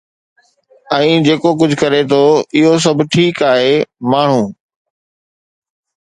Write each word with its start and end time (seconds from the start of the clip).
۽ 0.95 1.09
جيڪو 1.25 1.49
ڪجهه 1.59 1.77
ڪري 1.81 1.99
ٿو 2.13 2.21
اهو 2.61 2.71
سڀ 2.85 3.03
ٺيڪ 3.17 3.41
آهي، 3.49 3.75
ماڻهو 4.13 4.41